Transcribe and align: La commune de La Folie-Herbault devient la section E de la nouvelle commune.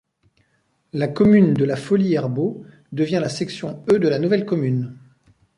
La 0.93 1.07
commune 1.07 1.53
de 1.53 1.63
La 1.63 1.75
Folie-Herbault 1.75 2.65
devient 2.91 3.19
la 3.21 3.29
section 3.29 3.83
E 3.87 3.99
de 3.99 4.07
la 4.09 4.17
nouvelle 4.17 4.45
commune. 4.47 4.97